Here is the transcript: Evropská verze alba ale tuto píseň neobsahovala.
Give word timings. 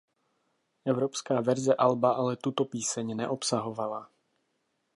Evropská 0.85 1.41
verze 1.41 1.75
alba 1.75 2.13
ale 2.13 2.35
tuto 2.37 2.65
píseň 2.65 3.15
neobsahovala. 3.17 4.09